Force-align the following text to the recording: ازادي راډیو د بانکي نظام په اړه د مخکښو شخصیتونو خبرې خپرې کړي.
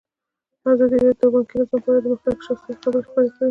ازادي 0.71 0.97
راډیو 1.05 1.19
د 1.29 1.31
بانکي 1.33 1.55
نظام 1.59 1.79
په 1.83 1.89
اړه 1.91 1.99
د 2.03 2.05
مخکښو 2.11 2.43
شخصیتونو 2.47 2.97
خبرې 3.05 3.07
خپرې 3.07 3.29
کړي. 3.35 3.49